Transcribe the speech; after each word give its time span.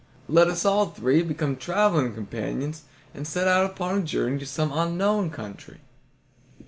Let 0.27 0.47
us 0.47 0.65
all 0.65 0.87
three 0.87 1.21
become 1.21 1.57
traveling 1.57 2.15
companions 2.15 2.85
and 3.13 3.27
set 3.27 3.47
out 3.47 3.67
upon 3.69 3.99
a 3.99 4.01
journey 4.01 4.39
to 4.39 4.47
some 4.47 4.71
unknown 4.73 5.29
country." 5.29 5.77